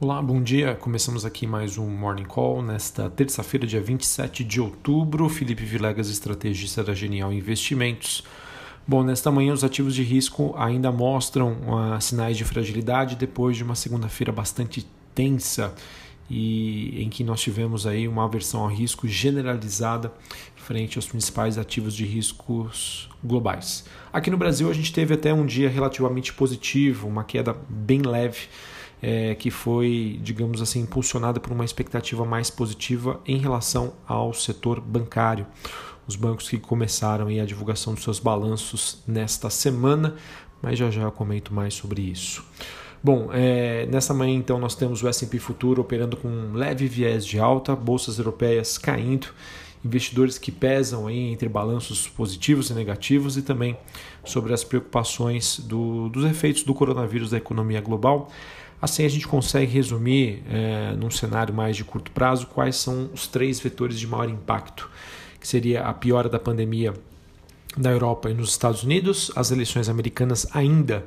Olá, 0.00 0.20
bom 0.20 0.42
dia. 0.42 0.74
Começamos 0.74 1.24
aqui 1.24 1.46
mais 1.46 1.78
um 1.78 1.86
Morning 1.88 2.24
Call 2.24 2.60
nesta 2.60 3.08
terça-feira, 3.08 3.64
dia 3.64 3.80
27 3.80 4.42
de 4.42 4.60
outubro. 4.60 5.28
Felipe 5.28 5.64
Vilegas, 5.64 6.08
estrategista 6.10 6.82
da 6.82 6.92
Genial 6.92 7.32
Investimentos. 7.32 8.24
Bom, 8.84 9.04
nesta 9.04 9.30
manhã 9.30 9.52
os 9.52 9.62
ativos 9.62 9.94
de 9.94 10.02
risco 10.02 10.52
ainda 10.58 10.90
mostram 10.90 11.52
uh, 11.52 12.00
sinais 12.00 12.36
de 12.36 12.44
fragilidade 12.44 13.14
depois 13.14 13.56
de 13.56 13.62
uma 13.62 13.76
segunda-feira 13.76 14.32
bastante 14.32 14.84
tensa 15.14 15.72
e 16.28 17.00
em 17.00 17.08
que 17.08 17.22
nós 17.22 17.40
tivemos 17.40 17.86
aí 17.86 18.08
uma 18.08 18.24
aversão 18.24 18.62
ao 18.62 18.68
risco 18.68 19.06
generalizada 19.06 20.12
frente 20.56 20.98
aos 20.98 21.06
principais 21.06 21.56
ativos 21.56 21.94
de 21.94 22.04
riscos 22.04 23.08
globais. 23.22 23.84
Aqui 24.12 24.28
no 24.28 24.36
Brasil 24.36 24.68
a 24.68 24.72
gente 24.72 24.92
teve 24.92 25.14
até 25.14 25.32
um 25.32 25.46
dia 25.46 25.68
relativamente 25.68 26.32
positivo, 26.32 27.06
uma 27.06 27.22
queda 27.22 27.54
bem 27.68 28.02
leve 28.02 28.48
é, 29.02 29.34
que 29.34 29.50
foi, 29.50 30.18
digamos 30.22 30.62
assim, 30.62 30.80
impulsionada 30.80 31.38
por 31.40 31.52
uma 31.52 31.64
expectativa 31.64 32.24
mais 32.24 32.50
positiva 32.50 33.20
em 33.26 33.38
relação 33.38 33.94
ao 34.06 34.32
setor 34.32 34.80
bancário. 34.80 35.46
Os 36.06 36.16
bancos 36.16 36.48
que 36.48 36.58
começaram 36.58 37.28
a 37.28 37.44
divulgação 37.44 37.94
dos 37.94 38.04
seus 38.04 38.18
balanços 38.18 39.02
nesta 39.06 39.48
semana, 39.48 40.16
mas 40.60 40.78
já 40.78 40.90
já 40.90 41.02
eu 41.02 41.12
comento 41.12 41.52
mais 41.52 41.74
sobre 41.74 42.02
isso. 42.02 42.44
Bom, 43.02 43.28
é, 43.34 43.86
nessa 43.86 44.14
manhã 44.14 44.34
então 44.34 44.58
nós 44.58 44.74
temos 44.74 45.02
o 45.02 45.08
S&P 45.08 45.38
Futuro 45.38 45.82
operando 45.82 46.16
com 46.16 46.26
um 46.26 46.54
leve 46.54 46.88
viés 46.88 47.26
de 47.26 47.38
alta, 47.38 47.76
bolsas 47.76 48.16
europeias 48.16 48.78
caindo, 48.78 49.26
investidores 49.84 50.38
que 50.38 50.50
pesam 50.50 51.06
aí 51.06 51.30
entre 51.30 51.46
balanços 51.46 52.08
positivos 52.08 52.70
e 52.70 52.74
negativos 52.74 53.36
e 53.36 53.42
também 53.42 53.76
sobre 54.24 54.54
as 54.54 54.64
preocupações 54.64 55.60
do, 55.60 56.08
dos 56.08 56.24
efeitos 56.24 56.62
do 56.62 56.72
coronavírus 56.72 57.30
da 57.30 57.36
economia 57.36 57.82
global. 57.82 58.30
Assim 58.84 59.06
a 59.06 59.08
gente 59.08 59.26
consegue 59.26 59.72
resumir, 59.72 60.42
é, 60.46 60.94
num 60.94 61.10
cenário 61.10 61.54
mais 61.54 61.74
de 61.74 61.82
curto 61.82 62.10
prazo, 62.10 62.46
quais 62.48 62.76
são 62.76 63.08
os 63.14 63.26
três 63.26 63.58
vetores 63.58 63.98
de 63.98 64.06
maior 64.06 64.28
impacto, 64.28 64.90
que 65.40 65.48
seria 65.48 65.84
a 65.84 65.94
piora 65.94 66.28
da 66.28 66.38
pandemia 66.38 66.92
na 67.78 67.90
Europa 67.90 68.28
e 68.28 68.34
nos 68.34 68.50
Estados 68.50 68.82
Unidos, 68.82 69.32
as 69.34 69.50
eleições 69.50 69.88
americanas 69.88 70.46
ainda 70.54 71.02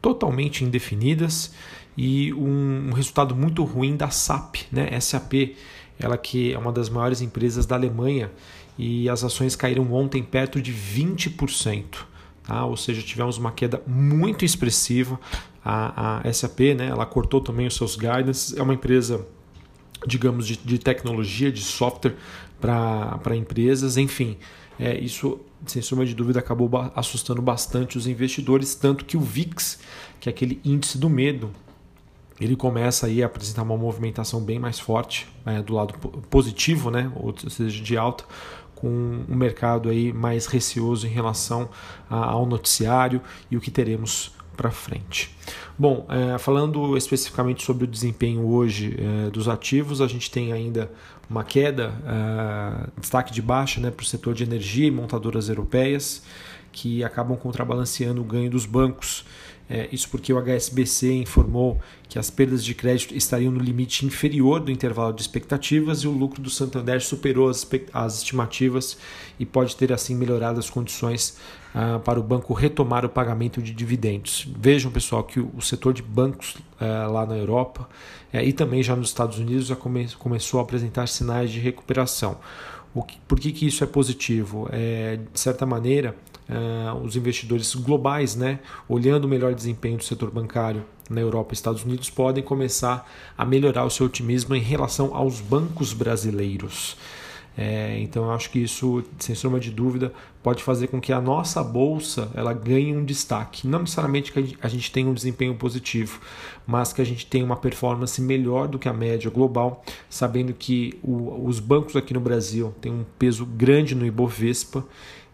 totalmente 0.00 0.62
indefinidas 0.62 1.52
e 1.98 2.32
um, 2.32 2.90
um 2.90 2.92
resultado 2.92 3.34
muito 3.34 3.64
ruim 3.64 3.96
da 3.96 4.08
SAP, 4.08 4.58
né? 4.70 5.00
SAP, 5.00 5.56
ela 5.98 6.16
que 6.16 6.52
é 6.52 6.58
uma 6.58 6.70
das 6.70 6.88
maiores 6.88 7.20
empresas 7.22 7.66
da 7.66 7.74
Alemanha 7.74 8.30
e 8.78 9.08
as 9.08 9.24
ações 9.24 9.56
caíram 9.56 9.92
ontem 9.92 10.22
perto 10.22 10.62
de 10.62 10.72
20%. 10.72 12.04
Tá? 12.44 12.64
Ou 12.64 12.76
seja, 12.76 13.02
tivemos 13.02 13.36
uma 13.36 13.50
queda 13.50 13.82
muito 13.84 14.44
expressiva 14.44 15.18
a, 15.68 16.20
a 16.28 16.32
SAP, 16.32 16.60
né, 16.76 16.86
ela 16.86 17.04
cortou 17.04 17.40
também 17.40 17.66
os 17.66 17.74
seus 17.74 17.96
guidance, 17.96 18.56
é 18.56 18.62
uma 18.62 18.72
empresa, 18.72 19.26
digamos, 20.06 20.46
de, 20.46 20.56
de 20.56 20.78
tecnologia, 20.78 21.50
de 21.50 21.60
software 21.60 22.14
para 22.60 23.34
empresas, 23.34 23.96
enfim, 23.96 24.36
é, 24.78 24.96
isso, 24.96 25.40
sem 25.66 25.82
sombra 25.82 26.06
de 26.06 26.14
dúvida, 26.14 26.38
acabou 26.38 26.70
assustando 26.94 27.42
bastante 27.42 27.98
os 27.98 28.06
investidores, 28.06 28.76
tanto 28.76 29.04
que 29.04 29.16
o 29.16 29.20
VIX, 29.20 29.80
que 30.20 30.28
é 30.28 30.30
aquele 30.30 30.60
índice 30.64 30.98
do 30.98 31.10
medo, 31.10 31.50
ele 32.40 32.54
começa 32.54 33.08
aí 33.08 33.20
a 33.20 33.26
apresentar 33.26 33.62
uma 33.62 33.76
movimentação 33.76 34.40
bem 34.40 34.60
mais 34.60 34.78
forte 34.78 35.26
é, 35.44 35.60
do 35.62 35.74
lado 35.74 35.94
positivo, 36.30 36.92
né, 36.92 37.10
ou 37.16 37.34
seja, 37.50 37.82
de 37.82 37.96
alta, 37.96 38.24
com 38.76 38.88
um 39.28 39.34
mercado 39.34 39.88
aí 39.88 40.12
mais 40.12 40.46
receoso 40.46 41.08
em 41.08 41.10
relação 41.10 41.68
ao 42.08 42.46
noticiário. 42.46 43.20
E 43.50 43.56
o 43.56 43.60
que 43.60 43.70
teremos 43.70 44.36
para 44.56 44.70
frente. 44.70 45.36
Bom, 45.78 46.06
é, 46.08 46.38
falando 46.38 46.96
especificamente 46.96 47.62
sobre 47.62 47.84
o 47.84 47.86
desempenho 47.86 48.46
hoje 48.46 48.96
é, 48.98 49.30
dos 49.30 49.48
ativos, 49.48 50.00
a 50.00 50.06
gente 50.06 50.30
tem 50.30 50.52
ainda 50.52 50.90
uma 51.28 51.44
queda, 51.44 51.92
é, 52.06 52.88
destaque 52.98 53.32
de 53.32 53.42
baixa 53.42 53.80
né, 53.80 53.90
para 53.90 54.02
o 54.02 54.06
setor 54.06 54.34
de 54.34 54.42
energia 54.42 54.86
e 54.86 54.90
montadoras 54.90 55.48
europeias, 55.48 56.22
que 56.72 57.04
acabam 57.04 57.36
contrabalanceando 57.36 58.20
o 58.20 58.24
ganho 58.24 58.50
dos 58.50 58.66
bancos. 58.66 59.24
É, 59.68 59.88
isso 59.90 60.08
porque 60.08 60.32
o 60.32 60.38
HSBC 60.38 61.12
informou 61.12 61.80
que 62.08 62.18
as 62.18 62.30
perdas 62.30 62.64
de 62.64 62.72
crédito 62.72 63.14
estariam 63.16 63.50
no 63.50 63.58
limite 63.58 64.06
inferior 64.06 64.60
do 64.60 64.70
intervalo 64.70 65.12
de 65.12 65.22
expectativas 65.22 66.00
e 66.00 66.08
o 66.08 66.12
lucro 66.12 66.40
do 66.40 66.48
Santander 66.48 67.00
superou 67.02 67.48
as, 67.48 67.68
as 67.92 68.18
estimativas 68.18 68.96
e 69.40 69.44
pode 69.44 69.74
ter 69.74 69.92
assim 69.92 70.14
melhorado 70.14 70.60
as 70.60 70.70
condições 70.70 71.36
ah, 71.74 71.98
para 71.98 72.18
o 72.18 72.22
banco 72.22 72.54
retomar 72.54 73.04
o 73.04 73.08
pagamento 73.08 73.60
de 73.60 73.72
dividendos. 73.72 74.48
Vejam, 74.56 74.90
pessoal, 74.90 75.24
que 75.24 75.40
o, 75.40 75.50
o 75.56 75.60
setor 75.60 75.92
de 75.92 76.00
bancos 76.00 76.56
ah, 76.80 77.08
lá 77.08 77.26
na 77.26 77.36
Europa 77.36 77.88
eh, 78.32 78.44
e 78.44 78.52
também 78.52 78.82
já 78.82 78.94
nos 78.94 79.08
Estados 79.08 79.38
Unidos 79.38 79.66
já 79.66 79.76
come, 79.76 80.08
começou 80.18 80.60
a 80.60 80.62
apresentar 80.62 81.08
sinais 81.08 81.50
de 81.50 81.58
recuperação. 81.58 82.38
O 82.94 83.02
que, 83.02 83.18
por 83.28 83.38
que, 83.38 83.52
que 83.52 83.66
isso 83.66 83.84
é 83.84 83.86
positivo? 83.86 84.68
É, 84.72 85.18
de 85.30 85.38
certa 85.38 85.66
maneira, 85.66 86.16
uh, 86.48 86.96
os 87.02 87.16
investidores 87.16 87.74
globais, 87.74 88.36
né, 88.36 88.60
olhando 88.88 89.24
o 89.24 89.28
melhor 89.28 89.54
desempenho 89.54 89.98
do 89.98 90.04
setor 90.04 90.30
bancário 90.30 90.84
na 91.08 91.20
Europa 91.20 91.52
e 91.52 91.54
Estados 91.54 91.84
Unidos, 91.84 92.10
podem 92.10 92.42
começar 92.42 93.08
a 93.36 93.44
melhorar 93.44 93.84
o 93.84 93.90
seu 93.90 94.06
otimismo 94.06 94.54
em 94.54 94.60
relação 94.60 95.14
aos 95.14 95.40
bancos 95.40 95.92
brasileiros. 95.92 96.96
É, 97.58 97.98
então 98.00 98.24
eu 98.24 98.32
acho 98.32 98.50
que 98.50 98.58
isso, 98.58 99.02
sem 99.18 99.34
sombra 99.34 99.58
de 99.58 99.70
dúvida, 99.70 100.12
pode 100.42 100.62
fazer 100.62 100.88
com 100.88 101.00
que 101.00 101.10
a 101.10 101.20
nossa 101.20 101.64
bolsa 101.64 102.30
ela 102.34 102.52
ganhe 102.52 102.94
um 102.94 103.02
destaque. 103.02 103.66
Não 103.66 103.78
necessariamente 103.78 104.30
que 104.30 104.58
a 104.60 104.68
gente 104.68 104.92
tenha 104.92 105.08
um 105.08 105.14
desempenho 105.14 105.54
positivo, 105.54 106.20
mas 106.66 106.92
que 106.92 107.00
a 107.00 107.04
gente 107.04 107.24
tenha 107.24 107.44
uma 107.44 107.56
performance 107.56 108.20
melhor 108.20 108.68
do 108.68 108.78
que 108.78 108.88
a 108.88 108.92
média 108.92 109.30
global, 109.30 109.82
sabendo 110.10 110.52
que 110.52 110.98
o, 111.02 111.46
os 111.46 111.58
bancos 111.58 111.96
aqui 111.96 112.12
no 112.12 112.20
Brasil 112.20 112.74
têm 112.80 112.92
um 112.92 113.06
peso 113.18 113.46
grande 113.46 113.94
no 113.94 114.04
Ibovespa 114.04 114.84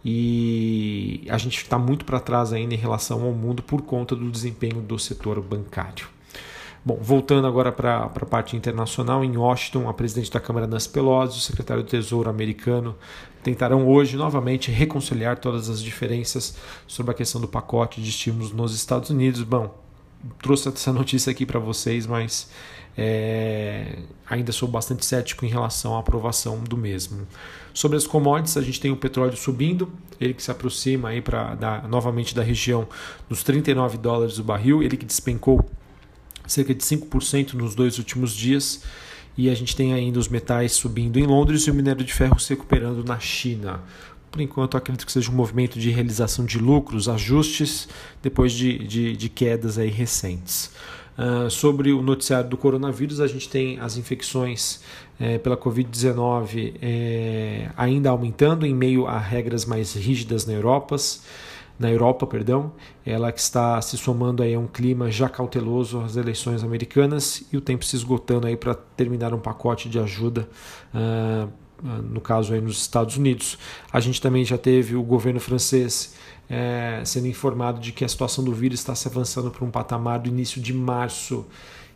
e 0.04 1.26
a 1.28 1.38
gente 1.38 1.58
está 1.58 1.78
muito 1.78 2.04
para 2.04 2.18
trás 2.18 2.52
ainda 2.52 2.74
em 2.74 2.78
relação 2.78 3.22
ao 3.22 3.32
mundo 3.32 3.62
por 3.62 3.82
conta 3.82 4.16
do 4.16 4.30
desempenho 4.30 4.80
do 4.80 4.98
setor 4.98 5.40
bancário. 5.40 6.08
Bom, 6.84 6.98
voltando 7.00 7.46
agora 7.46 7.70
para 7.70 8.06
a 8.06 8.26
parte 8.26 8.56
internacional, 8.56 9.22
em 9.22 9.36
Washington, 9.36 9.88
a 9.88 9.94
presidente 9.94 10.32
da 10.32 10.40
Câmara 10.40 10.66
Nancy 10.66 10.88
Pelosi 10.88 11.36
e 11.36 11.38
o 11.38 11.40
secretário 11.40 11.84
do 11.84 11.88
Tesouro 11.88 12.28
americano 12.28 12.96
tentarão 13.40 13.86
hoje 13.86 14.16
novamente 14.16 14.68
reconciliar 14.68 15.38
todas 15.38 15.68
as 15.70 15.80
diferenças 15.80 16.56
sobre 16.86 17.12
a 17.12 17.14
questão 17.14 17.40
do 17.40 17.46
pacote 17.46 18.02
de 18.02 18.10
estímulos 18.10 18.52
nos 18.52 18.74
Estados 18.74 19.10
Unidos. 19.10 19.44
Bom, 19.44 19.81
trouxe 20.42 20.68
essa 20.68 20.92
notícia 20.92 21.30
aqui 21.30 21.46
para 21.46 21.58
vocês, 21.58 22.06
mas 22.06 22.48
é, 22.96 23.98
ainda 24.28 24.52
sou 24.52 24.68
bastante 24.68 25.04
cético 25.04 25.44
em 25.44 25.48
relação 25.48 25.96
à 25.96 26.00
aprovação 26.00 26.62
do 26.62 26.76
mesmo. 26.76 27.26
Sobre 27.72 27.96
as 27.96 28.06
commodities, 28.06 28.56
a 28.56 28.62
gente 28.62 28.80
tem 28.80 28.90
o 28.90 28.96
petróleo 28.96 29.36
subindo, 29.36 29.90
ele 30.20 30.34
que 30.34 30.42
se 30.42 30.50
aproxima 30.50 31.08
aí 31.08 31.22
para 31.22 31.56
novamente 31.88 32.34
da 32.34 32.42
região 32.42 32.86
dos 33.28 33.42
39 33.42 33.96
dólares 33.98 34.38
o 34.38 34.44
barril, 34.44 34.82
ele 34.82 34.96
que 34.96 35.06
despencou 35.06 35.68
cerca 36.46 36.74
de 36.74 36.82
5% 36.82 37.54
nos 37.54 37.74
dois 37.74 37.98
últimos 37.98 38.32
dias. 38.32 38.82
E 39.36 39.48
a 39.48 39.54
gente 39.54 39.74
tem 39.74 39.94
ainda 39.94 40.18
os 40.18 40.28
metais 40.28 40.72
subindo 40.72 41.18
em 41.18 41.24
Londres 41.24 41.62
e 41.62 41.70
o 41.70 41.74
minério 41.74 42.04
de 42.04 42.12
ferro 42.12 42.38
se 42.38 42.50
recuperando 42.50 43.02
na 43.02 43.18
China. 43.18 43.80
Por 44.32 44.40
enquanto, 44.40 44.78
acredito 44.78 45.04
que 45.04 45.12
seja 45.12 45.30
um 45.30 45.34
movimento 45.34 45.78
de 45.78 45.90
realização 45.90 46.46
de 46.46 46.58
lucros, 46.58 47.06
ajustes, 47.06 47.86
depois 48.22 48.50
de, 48.50 48.78
de, 48.78 49.14
de 49.14 49.28
quedas 49.28 49.76
aí 49.76 49.90
recentes. 49.90 50.72
Uh, 51.18 51.50
sobre 51.50 51.92
o 51.92 52.00
noticiário 52.00 52.48
do 52.48 52.56
coronavírus, 52.56 53.20
a 53.20 53.26
gente 53.26 53.46
tem 53.46 53.78
as 53.78 53.98
infecções 53.98 54.80
é, 55.20 55.36
pela 55.36 55.54
Covid-19 55.54 56.76
é, 56.80 57.70
ainda 57.76 58.08
aumentando 58.08 58.64
em 58.64 58.74
meio 58.74 59.06
a 59.06 59.18
regras 59.18 59.66
mais 59.66 59.92
rígidas 59.92 60.46
na 60.46 60.54
Europa, 60.54 60.96
na 61.78 61.90
Europa, 61.90 62.26
perdão, 62.26 62.72
ela 63.04 63.30
que 63.30 63.40
está 63.40 63.82
se 63.82 63.98
somando 63.98 64.42
aí 64.42 64.54
a 64.54 64.58
um 64.58 64.66
clima 64.66 65.10
já 65.10 65.28
cauteloso 65.28 66.00
às 66.00 66.16
eleições 66.16 66.64
americanas 66.64 67.44
e 67.52 67.56
o 67.58 67.60
tempo 67.60 67.84
se 67.84 67.96
esgotando 67.96 68.46
aí 68.46 68.56
para 68.56 68.74
terminar 68.74 69.34
um 69.34 69.38
pacote 69.38 69.90
de 69.90 69.98
ajuda 69.98 70.48
uh, 70.94 71.52
no 71.82 72.20
caso 72.20 72.54
aí 72.54 72.60
nos 72.60 72.80
Estados 72.80 73.16
Unidos. 73.16 73.58
A 73.92 74.00
gente 74.00 74.20
também 74.20 74.44
já 74.44 74.56
teve 74.56 74.94
o 74.94 75.02
governo 75.02 75.40
francês 75.40 76.14
é, 76.48 77.02
sendo 77.04 77.26
informado 77.26 77.80
de 77.80 77.92
que 77.92 78.04
a 78.04 78.08
situação 78.08 78.44
do 78.44 78.52
vírus 78.52 78.80
está 78.80 78.94
se 78.94 79.08
avançando 79.08 79.50
para 79.50 79.64
um 79.64 79.70
patamar 79.70 80.20
do 80.20 80.28
início 80.28 80.60
de 80.60 80.72
março 80.72 81.46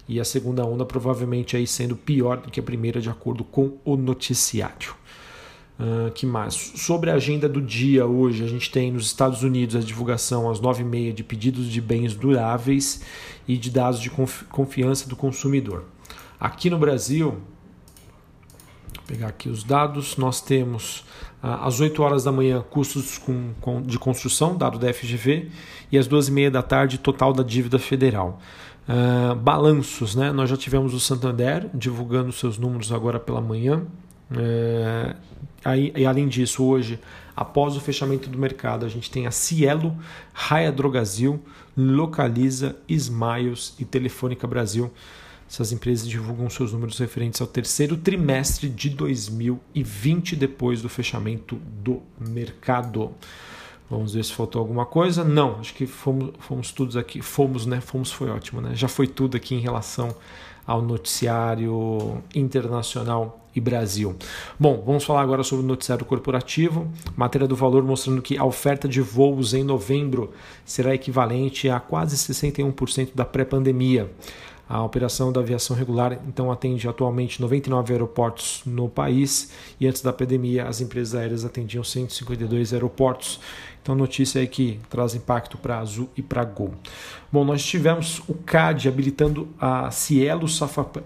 e 0.09 0.21
a 0.21 0.25
segunda 0.25 0.65
onda 0.65 0.85
provavelmente 0.85 1.57
aí 1.57 1.67
sendo 1.67 1.97
pior 1.97 2.39
do 2.39 2.51
que 2.51 2.61
a 2.61 2.63
primeira, 2.63 3.01
de 3.01 3.11
acordo 3.11 3.45
com 3.45 3.77
o 3.85 3.97
noticiário. 3.97 4.95
Uh, 5.79 6.11
que 6.13 6.25
mais? 6.25 6.55
Sobre 6.55 7.11
a 7.11 7.15
agenda 7.15 7.47
do 7.47 7.61
dia 7.61 8.07
hoje, 8.07 8.43
a 8.43 8.47
gente 8.47 8.71
tem 8.71 8.91
nos 8.91 9.07
Estados 9.07 9.43
Unidos 9.43 9.77
a 9.77 9.81
divulgação 9.81 10.51
às 10.51 10.59
9h30 10.59 11.13
de 11.13 11.23
pedidos 11.23 11.67
de 11.67 11.83
bens 11.83 12.15
duráveis 12.15 13.03
e 13.47 13.59
de 13.59 13.71
dados 13.71 14.01
de 14.01 14.11
confiança 14.49 15.07
do 15.07 15.15
consumidor. 15.15 15.85
Aqui 16.41 16.71
no 16.71 16.79
Brasil, 16.79 17.37
pegar 19.07 19.29
aqui 19.29 19.49
os 19.49 19.63
dados, 19.63 20.17
nós 20.17 20.41
temos 20.41 21.05
ah, 21.43 21.67
às 21.67 21.81
8 21.81 22.03
horas 22.03 22.25
da 22.25 22.33
manhã 22.33 22.63
custos 22.69 23.19
com, 23.19 23.53
com, 23.61 23.81
de 23.81 23.99
construção, 23.99 24.57
dado 24.57 24.79
da 24.79 24.93
FGV, 24.93 25.51
e 25.91 25.97
às 25.97 26.07
2 26.07 26.29
e 26.29 26.33
meia 26.33 26.51
da 26.51 26.63
tarde 26.63 26.99
total 26.99 27.33
da 27.33 27.43
dívida 27.43 27.79
federal. 27.79 28.41
Uh, 28.89 29.35
balanços, 29.35 30.15
né? 30.15 30.31
Nós 30.31 30.49
já 30.49 30.57
tivemos 30.57 30.95
o 30.95 31.01
Santander 31.01 31.69
divulgando 31.75 32.31
seus 32.31 32.57
números 32.57 32.93
agora 32.93 33.19
pela 33.19 33.41
manhã. 33.41 33.85
Uh, 34.31 35.17
aí, 35.65 35.93
e 35.97 36.07
além 36.07 36.29
disso, 36.29 36.65
hoje, 36.65 37.01
após 37.35 37.77
o 37.77 37.81
fechamento 37.81 38.31
do 38.31 38.39
mercado, 38.39 38.87
a 38.87 38.89
gente 38.89 39.11
tem 39.11 39.27
a 39.27 39.33
Cielo, 39.33 39.97
Raia 40.33 40.71
Drogazil, 40.71 41.43
Localiza, 41.77 42.77
Smiles 42.89 43.75
e 43.79 43.85
Telefônica 43.85 44.47
Brasil. 44.47 44.93
Essas 45.49 45.73
empresas 45.73 46.09
divulgam 46.09 46.51
seus 46.51 46.73
números 46.73 46.99
referentes 46.99 47.41
ao 47.41 47.47
terceiro 47.47 47.97
trimestre 47.97 48.69
de 48.69 48.91
2020, 48.91 50.35
depois 50.35 50.83
do 50.83 50.89
fechamento 50.89 51.57
do 51.83 52.03
mercado. 52.19 53.13
Vamos 53.89 54.15
ver 54.15 54.25
se 54.25 54.33
faltou 54.33 54.61
alguma 54.61 54.85
coisa. 54.85 55.23
Não, 55.23 55.61
acho 55.61 55.73
que 55.73 55.87
fomos, 55.87 56.33
fomos 56.41 56.73
todos 56.73 56.97
aqui. 56.97 57.23
Fomos, 57.23 57.65
né? 57.67 57.81
Fomos 57.81 58.11
foi 58.11 58.29
ótimo, 58.29 58.61
né? 58.61 58.75
Já 58.75 58.89
foi 58.89 59.07
tudo 59.07 59.37
aqui 59.37 59.55
em 59.55 59.61
relação 59.61 60.15
ao 60.67 60.83
noticiário 60.83 62.23
internacional 62.35 63.47
e 63.55 63.61
Brasil. 63.61 64.17
Bom, 64.59 64.83
vamos 64.85 65.05
falar 65.05 65.23
agora 65.23 65.45
sobre 65.45 65.65
o 65.65 65.69
noticiário 65.69 66.05
corporativo. 66.05 66.91
Matéria 67.17 67.47
do 67.47 67.55
valor 67.55 67.85
mostrando 67.85 68.21
que 68.21 68.37
a 68.37 68.45
oferta 68.45 68.89
de 68.89 69.01
voos 69.01 69.55
em 69.55 69.63
novembro 69.63 70.33
será 70.65 70.93
equivalente 70.93 71.71
a 71.71 71.79
quase 71.79 72.17
61% 72.17 73.11
da 73.15 73.25
pré-pandemia. 73.25 74.11
A 74.69 74.83
operação 74.83 75.33
da 75.33 75.41
aviação 75.41 75.77
regular 75.77 76.19
então 76.27 76.51
atende 76.51 76.89
atualmente 76.89 77.41
99 77.41 77.93
aeroportos 77.93 78.63
no 78.67 78.89
país 78.89 79.53
e 79.79 79.87
antes 79.87 80.03
da 80.03 80.13
pandemia 80.13 80.67
as 80.67 80.81
empresas 80.81 81.15
aéreas 81.15 81.45
atendiam 81.45 81.85
152 81.85 82.73
aeroportos. 82.73 83.39
Então 83.81 83.95
notícia 83.95 84.41
aí 84.41 84.49
que 84.49 84.81
traz 84.91 85.15
impacto 85.15 85.57
para 85.57 85.79
Azul 85.79 86.11
e 86.17 86.23
para 86.23 86.43
Gol. 86.45 86.75
Bom, 87.31 87.45
nós 87.45 87.65
tivemos 87.65 88.21
o 88.27 88.35
CAD 88.35 88.89
habilitando 88.89 89.49
a 89.61 89.89
Cielo, 89.93 90.47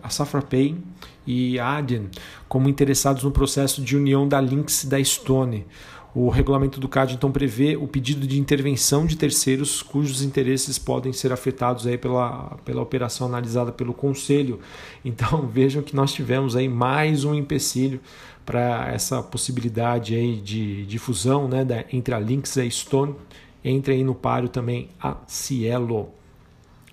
a 0.02 0.08
Safrapay 0.08 0.78
e 1.26 1.58
a 1.58 1.76
Adyen 1.76 2.08
como 2.48 2.68
interessados 2.68 3.22
no 3.22 3.30
processo 3.30 3.82
de 3.82 3.94
união 3.94 4.26
da 4.26 4.40
Lynx 4.40 4.86
da 4.86 5.02
Stone. 5.04 5.66
O 6.12 6.28
regulamento 6.28 6.80
do 6.80 6.88
CAD 6.88 7.14
então 7.14 7.30
prevê 7.30 7.76
o 7.76 7.86
pedido 7.86 8.26
de 8.26 8.40
intervenção 8.40 9.06
de 9.06 9.16
terceiros 9.16 9.80
cujos 9.80 10.22
interesses 10.22 10.76
podem 10.76 11.12
ser 11.12 11.32
afetados 11.32 11.86
aí 11.86 11.96
pela, 11.96 12.58
pela 12.64 12.82
operação 12.82 13.28
analisada 13.28 13.70
pelo 13.70 13.94
Conselho. 13.94 14.58
Então 15.04 15.46
vejam 15.52 15.82
que 15.82 15.94
nós 15.94 16.12
tivemos 16.12 16.56
aí 16.56 16.68
mais 16.68 17.24
um 17.24 17.32
empecilho 17.32 18.00
para 18.44 18.90
essa 18.92 19.22
possibilidade 19.22 20.16
aí 20.16 20.36
de, 20.40 20.84
de 20.84 20.98
fusão 20.98 21.46
né, 21.46 21.84
entre 21.92 22.12
a 22.12 22.18
Lynx 22.18 22.56
e 22.56 22.62
a 22.62 22.70
Stone. 22.70 23.14
Entre 23.62 23.94
aí 23.94 24.02
no 24.02 24.14
páreo 24.14 24.48
também 24.48 24.88
a 25.00 25.16
Cielo. 25.28 26.08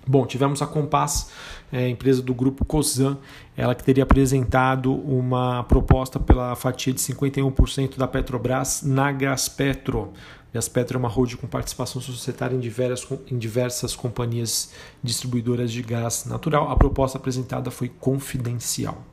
Bom, 0.06 0.24
tivemos 0.26 0.62
a 0.62 0.66
Compass, 0.66 1.30
é, 1.72 1.88
empresa 1.88 2.22
do 2.22 2.34
grupo 2.34 2.64
Cosan, 2.64 3.18
ela 3.56 3.74
que 3.74 3.84
teria 3.84 4.02
apresentado 4.02 4.92
uma 4.92 5.64
proposta 5.64 6.18
pela 6.18 6.54
fatia 6.56 6.92
de 6.92 7.00
51% 7.00 7.96
da 7.96 8.06
Petrobras 8.06 8.82
na 8.82 9.12
Gaspetro. 9.12 10.12
Gaspetro 10.52 10.96
é 10.96 10.98
uma 10.98 11.08
holding 11.08 11.36
com 11.36 11.46
participação 11.46 12.00
societária 12.00 12.56
em 12.56 12.60
diversas, 12.60 13.06
em 13.30 13.36
diversas 13.36 13.94
companhias 13.94 14.72
distribuidoras 15.02 15.70
de 15.70 15.82
gás 15.82 16.24
natural. 16.24 16.70
A 16.70 16.76
proposta 16.76 17.18
apresentada 17.18 17.70
foi 17.70 17.88
confidencial. 17.88 19.04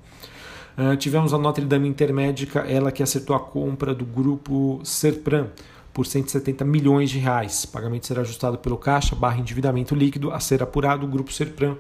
Uh, 0.78 0.96
tivemos 0.98 1.34
a 1.34 1.38
Notre 1.38 1.66
Dame 1.66 1.88
Intermédica, 1.88 2.60
ela 2.60 2.92
que 2.92 3.02
acertou 3.02 3.36
a 3.36 3.40
compra 3.40 3.94
do 3.94 4.06
grupo 4.06 4.80
Serpran 4.84 5.48
por 5.94 6.06
170 6.06 6.66
milhões 6.66 7.10
de 7.10 7.18
reais. 7.18 7.64
O 7.64 7.70
pagamento 7.70 8.06
será 8.06 8.22
ajustado 8.22 8.58
pelo 8.58 8.78
caixa 8.78 9.16
barra 9.16 9.40
endividamento 9.40 9.96
líquido 9.96 10.32
a 10.32 10.40
ser 10.42 10.62
apurado. 10.62 11.06
O 11.06 11.10
Grupo 11.10 11.32
Serpran 11.32 11.78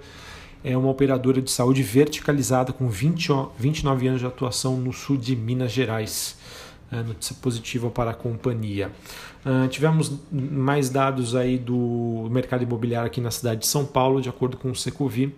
é 0.66 0.76
uma 0.76 0.90
operadora 0.90 1.40
de 1.40 1.52
saúde 1.52 1.84
verticalizada 1.84 2.74
com 2.74 2.90
20, 2.90 3.30
29 3.58 4.08
anos 4.08 4.20
de 4.20 4.26
atuação 4.26 4.78
no 4.78 4.92
sul 4.92 5.16
de 5.16 5.36
Minas 5.36 5.72
Gerais. 5.72 6.36
É, 6.92 7.04
notícia 7.04 7.36
positiva 7.40 7.90
para 7.92 8.12
a 8.12 8.14
companhia. 8.14 8.92
Uh, 9.46 9.68
tivemos 9.68 10.12
mais 10.32 10.90
dados 10.90 11.36
aí 11.36 11.58
do 11.58 12.28
mercado 12.32 12.64
imobiliário 12.64 13.06
aqui 13.06 13.22
na 13.22 13.30
cidade 13.30 13.62
de 13.62 13.68
São 13.68 13.86
Paulo, 13.86 14.22
de 14.22 14.30
acordo 14.30 14.58
com 14.58 14.72
o 14.72 14.76
Secovi. 14.76 15.36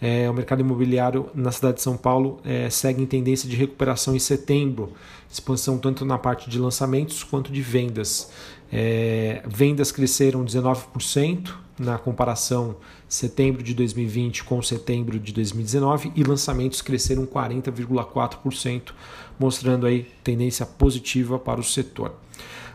É, 0.00 0.28
o 0.28 0.34
mercado 0.34 0.60
imobiliário 0.60 1.30
na 1.34 1.50
cidade 1.50 1.76
de 1.76 1.82
São 1.82 1.96
Paulo 1.96 2.40
é, 2.44 2.68
segue 2.68 3.02
em 3.02 3.06
tendência 3.06 3.48
de 3.48 3.56
recuperação 3.56 4.14
em 4.14 4.18
setembro, 4.18 4.92
expansão 5.30 5.78
tanto 5.78 6.04
na 6.04 6.18
parte 6.18 6.50
de 6.50 6.58
lançamentos 6.58 7.22
quanto 7.22 7.52
de 7.52 7.62
vendas. 7.62 8.30
É, 8.72 9.42
vendas 9.46 9.92
cresceram 9.92 10.44
19% 10.44 11.54
na 11.78 11.98
comparação 11.98 12.76
setembro 13.08 13.62
de 13.62 13.74
2020 13.74 14.44
com 14.44 14.60
setembro 14.62 15.18
de 15.18 15.32
2019 15.32 16.12
e 16.14 16.22
lançamentos 16.22 16.82
cresceram 16.82 17.26
40,4%, 17.26 18.92
mostrando 19.38 19.86
aí 19.86 20.08
tendência 20.22 20.66
positiva 20.66 21.38
para 21.38 21.60
o 21.60 21.64
setor. 21.64 22.14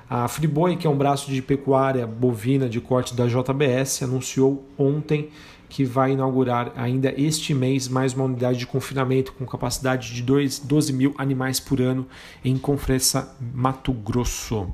A 0.10 0.28
Friboi, 0.28 0.76
que 0.76 0.88
é 0.88 0.90
um 0.90 0.98
braço 0.98 1.30
de 1.30 1.42
pecuária 1.42 2.08
bovina 2.08 2.68
de 2.68 2.82
corte 2.82 3.14
da 3.14 3.28
JBS, 3.28 4.02
anunciou 4.02 4.66
ontem 4.78 5.30
que 5.70 5.86
vai 5.86 6.14
inaugurar 6.14 6.74
ainda 6.76 7.14
este 7.16 7.54
mês 7.54 7.88
mais 7.88 8.14
uma 8.14 8.26
unidade 8.26 8.58
de 8.58 8.66
confinamento 8.66 9.32
com 9.34 9.46
capacidade 9.46 10.12
de 10.14 10.24
12 10.24 10.92
mil 10.92 11.14
animais 11.18 11.60
por 11.60 11.80
ano 11.80 12.08
em 12.44 12.58
Confresa, 12.58 13.30
Mato 13.54 13.94
Grosso. 13.94 14.74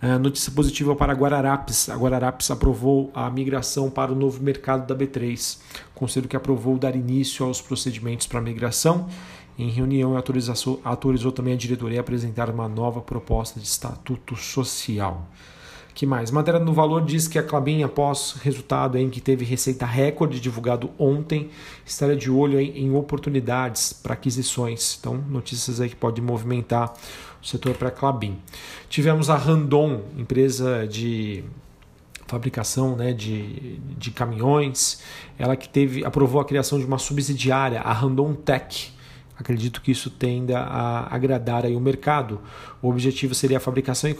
Uh, 0.00 0.16
notícia 0.20 0.52
positiva 0.52 0.94
para 0.94 1.12
Guararapes. 1.12 1.88
A 1.88 1.96
Guararapes 1.96 2.48
aprovou 2.52 3.10
a 3.12 3.28
migração 3.28 3.90
para 3.90 4.12
o 4.12 4.14
novo 4.14 4.40
mercado 4.40 4.86
da 4.86 4.94
B3. 4.94 5.58
O 5.94 5.98
conselho 5.98 6.28
que 6.28 6.36
aprovou 6.36 6.78
dar 6.78 6.94
início 6.94 7.44
aos 7.44 7.60
procedimentos 7.60 8.28
para 8.28 8.38
a 8.38 8.42
migração. 8.42 9.08
Em 9.58 9.68
reunião, 9.68 10.16
autorizou, 10.16 10.80
autorizou 10.84 11.32
também 11.32 11.54
a 11.54 11.56
diretoria 11.56 11.98
a 11.98 12.00
apresentar 12.00 12.48
uma 12.48 12.68
nova 12.68 13.00
proposta 13.00 13.58
de 13.58 13.66
estatuto 13.66 14.36
social 14.36 15.28
que 15.98 16.06
mais? 16.06 16.30
Matéria 16.30 16.60
no 16.60 16.72
Valor 16.72 17.04
diz 17.04 17.26
que 17.26 17.40
a 17.40 17.42
Clabin, 17.42 17.82
após 17.82 18.36
resultado 18.40 18.96
em 18.96 19.10
que 19.10 19.20
teve 19.20 19.44
receita 19.44 19.84
recorde 19.84 20.38
divulgado 20.38 20.92
ontem, 20.96 21.50
estaria 21.84 22.14
de 22.14 22.30
olho 22.30 22.60
em, 22.60 22.94
oportunidades 22.94 23.92
para 23.92 24.14
aquisições. 24.14 24.96
Então, 25.00 25.20
notícias 25.28 25.80
aí 25.80 25.88
que 25.88 25.96
podem 25.96 26.22
movimentar 26.22 26.94
o 27.42 27.44
setor 27.44 27.74
para 27.74 27.88
a 27.88 27.90
Clabin. 27.90 28.38
Tivemos 28.88 29.28
a 29.28 29.36
Randon, 29.36 30.02
empresa 30.16 30.86
de 30.86 31.42
fabricação 32.28 32.94
né, 32.94 33.12
de, 33.12 33.80
de 33.98 34.12
caminhões, 34.12 35.02
ela 35.36 35.56
que 35.56 35.68
teve 35.68 36.04
aprovou 36.04 36.40
a 36.40 36.44
criação 36.44 36.78
de 36.78 36.84
uma 36.84 36.98
subsidiária, 36.98 37.80
a 37.80 37.92
Randon 37.92 38.34
Tech 38.34 38.92
Acredito 39.38 39.80
que 39.80 39.92
isso 39.92 40.10
tenda 40.10 40.58
a 40.58 41.14
agradar 41.14 41.64
aí 41.64 41.76
o 41.76 41.80
mercado. 41.80 42.40
O 42.82 42.88
objetivo 42.88 43.34
seria 43.36 43.58
a 43.58 43.60
fabricação 43.60 44.10
e 44.10 44.16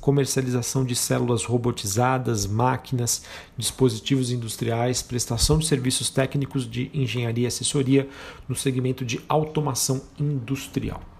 comercialização 0.00 0.84
de 0.84 0.96
células 0.96 1.44
robotizadas, 1.44 2.46
máquinas, 2.46 3.24
dispositivos 3.58 4.30
industriais, 4.30 5.02
prestação 5.02 5.58
de 5.58 5.66
serviços 5.66 6.08
técnicos 6.08 6.68
de 6.68 6.90
engenharia 6.94 7.44
e 7.44 7.46
assessoria 7.46 8.08
no 8.48 8.56
segmento 8.56 9.04
de 9.04 9.20
automação 9.28 10.00
industrial 10.18 11.13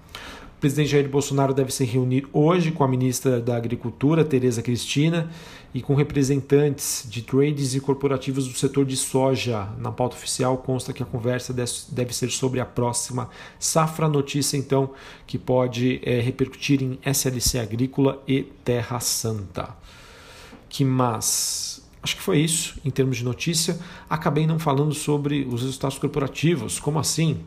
presidente 0.65 0.93
Jair 0.93 1.07
Bolsonaro 1.11 1.53
deve 1.53 1.71
se 1.71 1.85
reunir 1.85 2.27
hoje 2.33 2.71
com 2.71 2.83
a 2.83 2.89
ministra 2.89 3.39
da 3.39 3.55
Agricultura, 3.55 4.25
Tereza 4.25 4.63
Cristina, 4.63 5.31
e 5.75 5.83
com 5.83 5.95
representantes 5.95 7.07
de 7.07 7.21
trades 7.21 7.75
e 7.75 7.81
corporativos 7.81 8.49
do 8.49 8.55
setor 8.55 8.87
de 8.87 8.97
soja. 8.97 9.69
Na 9.77 9.93
pauta 9.93 10.17
oficial 10.17 10.57
consta 10.57 10.95
que 10.95 11.03
a 11.03 11.07
conversa 11.07 11.53
deve 11.53 12.15
ser 12.15 12.31
sobre 12.31 12.61
a 12.61 12.65
próxima 12.65 13.29
safra 13.59 14.09
notícia, 14.09 14.57
então, 14.57 14.93
que 15.27 15.37
pode 15.37 16.01
é, 16.03 16.19
repercutir 16.21 16.83
em 16.83 16.99
SLC 17.05 17.59
Agrícola 17.59 18.23
e 18.27 18.45
Terra 18.65 19.01
Santa. 19.01 19.69
Que 20.67 20.83
mais? 20.83 21.87
Acho 22.03 22.17
que 22.17 22.23
foi 22.23 22.39
isso 22.39 22.81
em 22.83 22.91
termos 22.91 23.19
de 23.19 23.25
notícia. 23.25 23.79
Acabei 24.09 24.47
não 24.47 24.59
falando 24.59 24.95
sobre 24.95 25.45
os 25.45 25.61
resultados 25.61 25.99
corporativos. 25.99 26.81
Como 26.81 26.99
assim? 26.99 27.41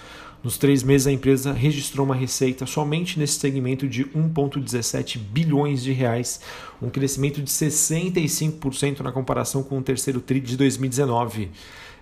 Nos 0.42 0.56
três 0.56 0.82
meses, 0.82 1.06
a 1.06 1.12
empresa 1.12 1.52
registrou 1.52 2.06
uma 2.06 2.14
receita 2.14 2.64
somente 2.64 3.18
nesse 3.18 3.40
segmento 3.40 3.88
de 3.88 4.04
1,17 4.04 5.18
bilhões 5.18 5.82
de 5.82 5.92
reais, 5.92 6.40
um 6.80 6.88
crescimento 6.88 7.42
de 7.42 7.50
65% 7.50 9.00
na 9.00 9.10
comparação 9.10 9.62
com 9.62 9.78
o 9.78 9.82
terceiro 9.82 10.20
TRI 10.20 10.40
de 10.40 10.56
2019. 10.56 11.50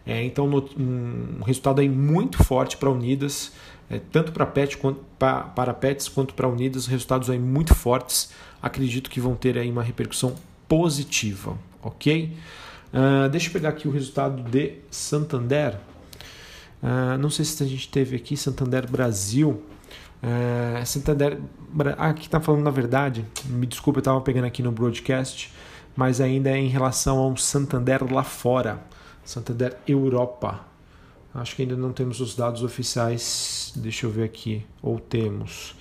É, 0.07 0.23
então, 0.23 0.47
no, 0.47 0.69
um 0.79 1.43
resultado 1.45 1.81
aí 1.81 1.89
muito 1.89 2.45
forte 2.45 2.77
para 2.77 2.91
Unidas, 2.91 3.53
é, 3.91 3.99
tanto 4.13 4.33
para 4.33 4.45
Pet 4.45 4.77
quanto 4.77 5.01
para 5.19 5.75
Pets 5.75 6.09
quanto 6.09 6.35
para 6.35 6.47
Unidas, 6.47 6.87
resultados 6.87 7.31
aí 7.31 7.39
muito 7.39 7.75
fortes. 7.75 8.31
Acredito 8.63 9.09
que 9.11 9.19
vão 9.19 9.35
ter 9.35 9.59
aí 9.59 9.71
uma 9.71 9.83
repercussão 9.83 10.35
positiva, 10.69 11.57
ok? 11.83 12.33
Uh, 12.93 13.29
deixa 13.29 13.49
eu 13.49 13.53
pegar 13.53 13.71
aqui 13.71 13.89
o 13.89 13.91
resultado 13.91 14.43
de 14.43 14.75
Santander. 14.91 15.79
Uh, 16.83 17.19
não 17.19 17.31
sei 17.31 17.45
se 17.45 17.63
a 17.63 17.67
gente 17.67 17.89
teve 17.89 18.17
aqui 18.17 18.37
Santander 18.37 18.91
Brasil. 18.91 19.63
Uh, 20.23 20.85
Santander. 20.85 21.39
Ah, 21.99 22.11
aqui 22.11 22.27
está 22.27 22.41
falando 22.41 22.63
na 22.63 22.71
verdade. 22.71 23.25
Me 23.47 23.67
desculpe, 23.67 23.99
eu 23.99 24.01
estava 24.01 24.21
pegando 24.21 24.45
aqui 24.45 24.63
no 24.63 24.73
broadcast, 24.73 25.53
mas 25.95 26.21
ainda 26.21 26.51
é 26.51 26.57
em 26.57 26.69
relação 26.69 27.19
ao 27.19 27.37
Santander 27.37 28.13
lá 28.13 28.23
fora. 28.23 28.83
Santander 29.25 29.77
Europa. 29.87 30.61
Acho 31.35 31.55
que 31.55 31.63
ainda 31.63 31.77
não 31.77 31.93
temos 31.93 32.21
os 32.21 32.35
dados 32.35 32.63
oficiais. 32.63 33.73
Deixa 33.77 34.07
eu 34.07 34.11
ver 34.11 34.25
aqui. 34.25 34.65
Ou 34.81 34.99
temos. 34.99 35.75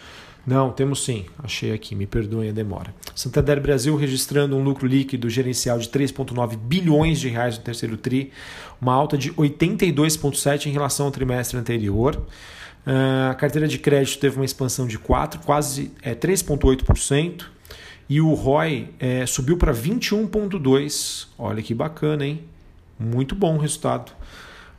Não, 0.45 0.71
temos 0.71 1.03
sim. 1.03 1.25
Achei 1.43 1.71
aqui, 1.71 1.95
me 1.95 2.05
perdoem 2.05 2.49
a 2.49 2.53
demora. 2.53 2.93
Santander 3.15 3.59
Brasil 3.59 3.95
registrando 3.95 4.55
um 4.55 4.63
lucro 4.63 4.85
líquido 4.85 5.29
gerencial 5.29 5.79
de 5.79 5.89
3,9 5.89 6.55
bilhões 6.55 7.19
de 7.19 7.29
reais 7.29 7.57
no 7.57 7.63
terceiro 7.63 7.97
TRI, 7.97 8.31
uma 8.79 8.93
alta 8.93 9.17
de 9.17 9.31
82,7% 9.33 10.67
em 10.67 10.71
relação 10.71 11.07
ao 11.07 11.11
trimestre 11.11 11.57
anterior. 11.57 12.15
Uh, 12.85 13.31
a 13.31 13.33
carteira 13.33 13.67
de 13.67 13.79
crédito 13.79 14.19
teve 14.19 14.35
uma 14.35 14.45
expansão 14.45 14.85
de 14.85 14.99
4, 14.99 15.39
quase 15.41 15.91
é, 16.03 16.13
3,8%. 16.13 17.45
E 18.07 18.21
o 18.21 18.35
ROI 18.35 18.89
é, 18.99 19.25
subiu 19.25 19.57
para 19.57 19.73
21,2%. 19.73 21.27
Olha 21.39 21.63
que 21.63 21.73
bacana, 21.73 22.23
hein? 22.23 22.43
Muito 22.99 23.33
bom 23.33 23.55
o 23.55 23.57
resultado 23.57 24.11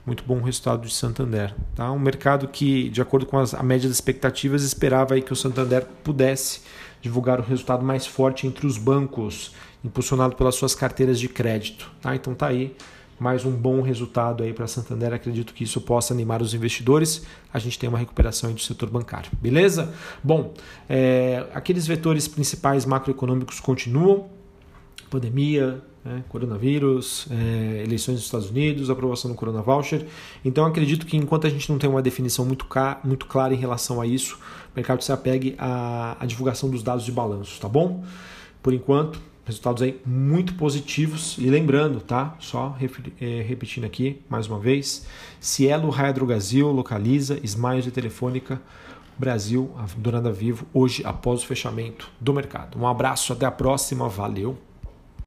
muito 0.06 0.22
bom 0.24 0.40
resultado 0.40 0.86
de 0.86 0.94
Santander. 0.94 1.52
Tá? 1.74 1.90
Um 1.90 1.98
mercado 1.98 2.46
que, 2.46 2.88
de 2.90 3.02
acordo 3.02 3.26
com 3.26 3.38
as, 3.38 3.52
a 3.52 3.62
média 3.62 3.88
das 3.88 3.96
expectativas, 3.96 4.62
esperava 4.62 5.14
aí 5.14 5.20
que 5.20 5.32
o 5.32 5.36
Santander 5.36 5.84
pudesse 6.04 6.60
divulgar 7.02 7.40
o 7.40 7.42
resultado 7.42 7.84
mais 7.84 8.06
forte 8.06 8.46
entre 8.46 8.66
os 8.66 8.78
bancos, 8.78 9.52
impulsionado 9.84 10.36
pelas 10.36 10.54
suas 10.54 10.74
carteiras 10.76 11.18
de 11.18 11.28
crédito. 11.28 11.90
Tá? 12.00 12.14
Então 12.14 12.34
tá 12.34 12.46
aí 12.46 12.76
mais 13.18 13.44
um 13.44 13.50
bom 13.50 13.80
resultado 13.80 14.44
aí 14.44 14.52
para 14.52 14.66
Santander. 14.66 15.12
Acredito 15.12 15.52
que 15.52 15.64
isso 15.64 15.80
possa 15.80 16.14
animar 16.14 16.40
os 16.40 16.54
investidores. 16.54 17.26
A 17.52 17.58
gente 17.58 17.78
tem 17.78 17.88
uma 17.88 17.98
recuperação 17.98 18.52
do 18.52 18.60
setor 18.60 18.88
bancário, 18.90 19.30
beleza? 19.40 19.92
Bom, 20.22 20.54
é, 20.88 21.46
aqueles 21.52 21.86
vetores 21.86 22.28
principais 22.28 22.84
macroeconômicos 22.84 23.58
continuam. 23.58 24.28
Pandemia, 25.10 25.82
né? 26.06 26.24
coronavírus, 26.28 27.26
é, 27.30 27.82
eleições 27.84 28.14
dos 28.14 28.24
Estados 28.24 28.48
Unidos, 28.48 28.88
aprovação 28.88 29.30
do 29.30 29.36
Corona 29.36 29.60
Voucher. 29.60 30.06
Então 30.44 30.64
acredito 30.64 31.04
que 31.04 31.16
enquanto 31.16 31.46
a 31.46 31.50
gente 31.50 31.70
não 31.70 31.78
tem 31.78 31.90
uma 31.90 32.00
definição 32.00 32.44
muito, 32.44 32.66
muito 33.02 33.26
clara 33.26 33.52
em 33.52 33.56
relação 33.56 34.00
a 34.00 34.06
isso, 34.06 34.36
o 34.36 34.76
mercado 34.76 35.02
se 35.02 35.10
apegue 35.10 35.56
à, 35.58 36.16
à 36.20 36.26
divulgação 36.26 36.70
dos 36.70 36.82
dados 36.82 37.04
de 37.04 37.10
balanços, 37.10 37.58
tá 37.58 37.68
bom? 37.68 38.04
Por 38.62 38.72
enquanto, 38.72 39.20
resultados 39.44 39.82
aí 39.82 40.00
muito 40.04 40.54
positivos. 40.54 41.36
E 41.38 41.50
lembrando, 41.50 42.00
tá? 42.00 42.36
Só 42.38 42.76
é, 43.20 43.42
repetindo 43.42 43.84
aqui 43.84 44.20
mais 44.28 44.46
uma 44.46 44.58
vez: 44.58 45.06
Cielo, 45.40 45.90
Hydrogazil, 45.90 46.70
Localiza, 46.70 47.38
Smiles 47.42 47.86
e 47.86 47.90
Telefônica. 47.90 48.60
Brasil, 49.18 49.74
a 49.78 50.30
Vivo, 50.30 50.66
hoje 50.74 51.02
após 51.02 51.42
o 51.42 51.46
fechamento 51.46 52.10
do 52.20 52.34
mercado. 52.34 52.78
Um 52.78 52.86
abraço, 52.86 53.32
até 53.32 53.46
a 53.46 53.50
próxima, 53.50 54.10
valeu! 54.10 54.65